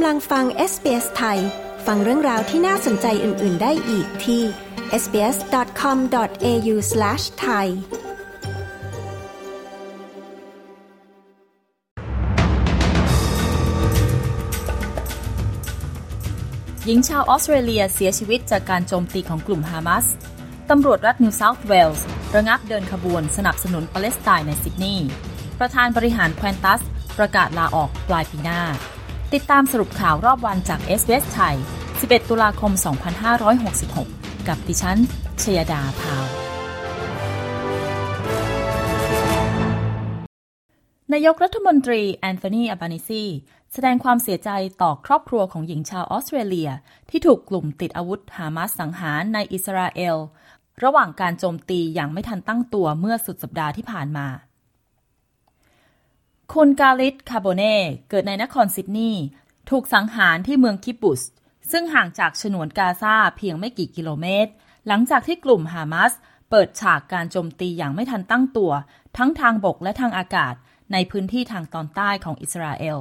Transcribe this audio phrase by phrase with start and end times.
[0.00, 1.38] กำลังฟัง SBS ไทย
[1.86, 4.42] ฟังเรื่องราวที่น่าสนใจอื่น ๆ ได้อีกที่
[5.02, 7.66] sbs.com.au/thai
[16.84, 20.06] หญิงชาวออสเตรเลียเสียชีวิตจากการโจมตีของกลุ่มฮามาส
[20.70, 25.08] ตำรวจรัฐนิวเซาท์เวลส์ระงับเดินขบวนสนับสนุนปาเลสไตน์ในซิดนีย์
[25.58, 26.80] ประธานบริหารแควนตัส
[27.18, 28.62] ประกาศลาออกปลายปีหน้า
[29.34, 31.56] ติดตามสรุปข่าวรอบวันจากเอสบีเอสไทย
[31.92, 32.72] 11 ตุลาคม
[33.60, 34.98] 2566 กับดิฉัน
[35.42, 36.24] ชยดาพาวเวล
[41.12, 43.24] นายกรัฐมนตรีแอนโทนีอัลบานีซี
[43.72, 44.50] แสดงความเสียใจ
[44.82, 46.70] ต่อครอบครัวของหญิงชาวออสเตรเลีย
[47.10, 50.16] ที่ถูกกลุ่มติดอาวุธฮามาสสังหารในอิสราเอล
[50.84, 54.26] ระหว่างการโจมตีอย่างไม่ทันตั้งตัวเมื่อสุดสัปดาห์ที่ผ่านมา
[56.54, 57.76] คุณกาลิตคาโบเน่
[58.10, 59.24] เกิดในนครซิดนีย์
[59.70, 61.22] ถูกสังหารที่เมืองคิบุส
[61.70, 64.50] ซึ่งห่างจากฉนวนกาซาเพียงไม่กี่กิโลเมตร
[64.86, 66.12] หลังจากที่กลุ่มฮามาส
[66.50, 68.72] เปิดฉากการโจมตีอย่างไม่ทันตั้งตัว
[69.16, 70.54] ทั้งทางบกและทางอากาศ
[70.92, 72.98] ในพื้นที่ทางตอนใต้ของอิสราเอล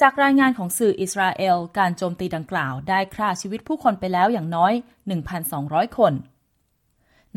[0.00, 4.72] จากรายงานของสื่ออิสราเอล การโจมตีดังกล่าวได้ฆ่าชีวิตผู้คนไปแล้วอย่างน้อย
[5.34, 6.12] 1,200 คน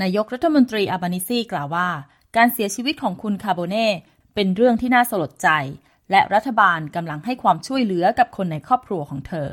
[0.01, 1.89] นายกรัฐมนตรีอาบานิซีกล่าวว่า
[2.35, 3.87] การเสียชีวิตของคุณคาโบเน่
[4.41, 5.49] เป็นเรื่องที่น่าสลดใจ
[6.11, 9.47] และรัฐบาลกำลังให้ความช่วยเหลือกับคนในครอบครัวของเธอ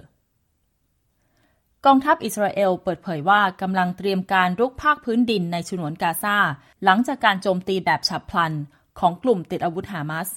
[1.87, 6.39] กองทัพอิสราเอลเปิดเผยว่ากำลังเตรียมการรุกภาคพื้นดินในฉนวนกาซา
[6.85, 8.53] หลังจากการโจมตีแบบฉับพลัน
[9.01, 10.29] ของกลุ่มติดอาวุธฮามาส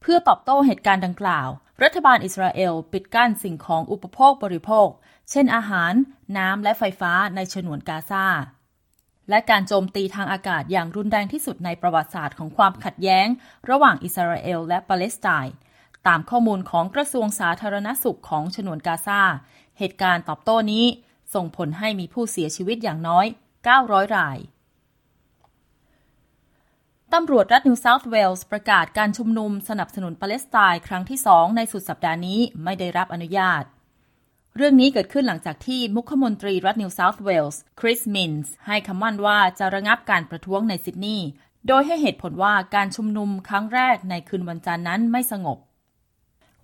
[0.00, 1.48] เพื่อตอบโต้เหตุการณ์ดังกล่าว
[1.82, 4.88] รัฐบาลอิสราเอลปิดกั้นสิ่งของอุปโภคบริโภค
[5.30, 5.92] เช่นอาหาร
[6.36, 8.26] น้ำและไฟฟ้าในฉนวนกาซา
[9.30, 13.26] และการโจมตีทางอากาศอย่างรุนแรงที่สุดในประวัติศาสตร์ของความขัดแย้ง
[13.70, 15.54] ระหว่างอิสราเอลและปาเลสไตน์
[16.06, 19.22] ตามข้อมูลของกระทรวงสาธารณสุขของฉนวนกาซา
[19.78, 20.84] เหตุการณ์ตอบโต้นี้
[21.34, 23.26] ส่งผลให้มีผู้เสียชีวิตอย่างน้อย
[23.70, 24.38] 900 ราย
[27.12, 33.62] ตำรวจรัฐนิวเซาท์เวลส์ประกาศการชุมนุมสนับสนุนปาเลสไตน์ครั้งที่สองในสุดสัปดาห์นี้ไม่ได้รับอนุญาต
[34.58, 41.28] เรื่องนี้เกิดขึ้นหลังจากที่มุขมนตรีรัฐนิวเซาท์เวลส์คริสมินส์ให้คำมั่นว่าจะระงับการประท้วงในซิดนีย์
[41.68, 45.58] โดยให้เหตุผลว่าการชุมนุมครั้งแรกในคืนวันจันทร์นั้นไม่สงบ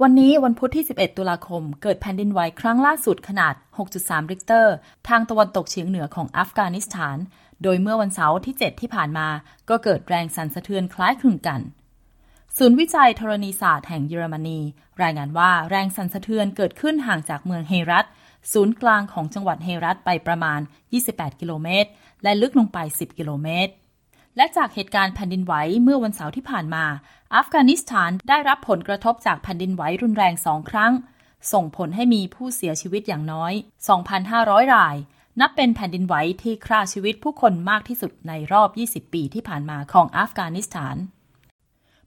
[0.02, 3.54] วันนี้วันพุธที่ 11 ตุลาคม เกิดแผ่นดินไหวครั้งล่าสุดขนาด
[3.88, 4.74] 6.3 ริกเตอร์
[5.08, 7.16] ทางตะวันตกเฉียงเหนือของอัฟกานิสถาน
[7.62, 9.28] โดยเมื่อวันเสาร์ที่ 7 ที่ผ่านมา
[9.68, 11.60] ก็เกิดแรงสั่นสะเทือนคล้ายคลึงกัน
[12.58, 14.60] ศูนย์วิจัยธรณีศาสตร์แห่งเยอรมนี
[15.02, 18.06] รายงานว่าแรงสั่นสะเทือนเกิดขึ้นห่างจากเมืองเฮรัต
[18.52, 20.60] ศูนย์กลางของจังหวัดเฮรัตไปประมาณ
[21.00, 21.90] 28 กิโลเมตร
[22.22, 23.72] และลึกลงไป 10 กิโลเมตร
[24.36, 26.84] และจากเหตุการณ์แผ่นดินไหวเมื่อวันเสาร์ที่ผ่านมา
[27.34, 30.92] อัฟกานิสถานได้รับผลกระทบจากแผ่นดินไหวรุนแรงสองครั้ง
[31.52, 33.52] ส่งผลให้มีผู้เสียชีวิตอย่างน้อย
[34.14, 34.96] 2,500 ราย
[35.40, 38.68] นับเป็นแผ่นดินไหวที่ฆ่าชีวิตผู้คนมากที่สุดในรอบ
[39.06, 40.96] 20 ปีที่ผ่านมาของอัฟกานิสถาน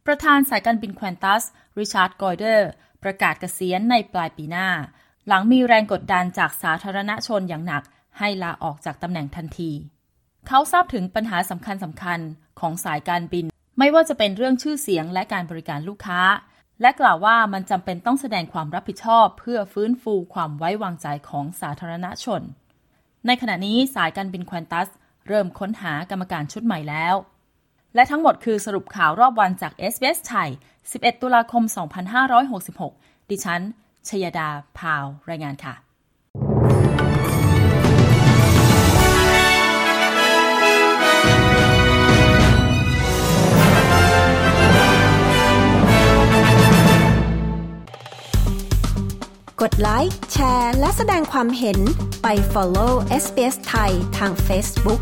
[0.06, 1.44] ประธานสายการบินแควนตัส
[1.80, 2.70] ริชาร์ด กอยเดอร์
[3.04, 4.70] ประกาศเกษียณในปลายปีหน้า
[5.28, 7.84] หลังมีแรงกดดันจากสาธารณชนอย่างหนัก
[8.20, 9.72] ให้ลาออกจากตำแหน่งทันที
[10.48, 12.20] เขาทราบถึงปัญหาสำคัญสำคัญ
[12.60, 13.46] ของสายการบิน
[13.80, 16.22] ไม่ว่าจะเป็นเรื่องชื่อเสียงและการบริการลูกค้า
[16.82, 22.42] และกล่าวว่ามันจำเป็นต้องแสดงความรับผิดชอบ เพื่อฟื้นฟูความไว้วางใจของสาธารณชน
[23.26, 24.88] ในขณะนี้สายการบินควนตัส
[25.28, 27.16] เริ่มค้นหากรรมการชุดใหม่แล้ว
[27.96, 30.50] และทั้งหมดคือสรุปข่าวรอบวันจาก s อ s ไทย
[30.86, 31.64] 11 ตุลาคม
[32.68, 33.62] 2566 ดิฉัน
[34.10, 35.74] ชยดา พาว รายงานค่ะ
[49.62, 51.80] กดไลค์ แชร์ และแสดงความเห็น
[52.24, 52.94] ไป follow
[53.24, 55.02] SBS ไทยทาง Facebook